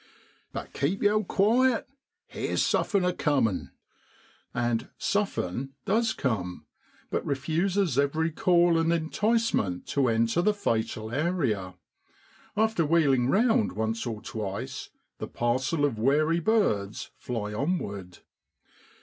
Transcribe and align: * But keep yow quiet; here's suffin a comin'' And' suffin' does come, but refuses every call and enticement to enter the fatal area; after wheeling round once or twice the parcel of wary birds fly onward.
* 0.27 0.51
But 0.51 0.73
keep 0.73 1.03
yow 1.03 1.21
quiet; 1.21 1.87
here's 2.25 2.65
suffin 2.65 3.05
a 3.07 3.13
comin'' 3.13 3.69
And' 4.55 4.89
suffin' 5.11 5.73
does 5.95 6.13
come, 6.13 6.65
but 7.11 7.23
refuses 7.23 7.99
every 7.99 8.31
call 8.31 8.79
and 8.79 8.91
enticement 8.91 9.85
to 9.89 10.07
enter 10.07 10.41
the 10.41 10.55
fatal 10.55 11.11
area; 11.11 11.75
after 12.57 12.83
wheeling 12.83 13.29
round 13.29 13.73
once 13.73 14.07
or 14.07 14.23
twice 14.23 14.89
the 15.19 15.27
parcel 15.27 15.85
of 15.85 15.99
wary 15.99 16.39
birds 16.39 17.11
fly 17.15 17.53
onward. 17.53 18.21